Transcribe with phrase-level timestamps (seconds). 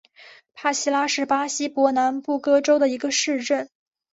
[0.55, 3.69] 帕西拉是巴西伯南布哥州的一个市镇。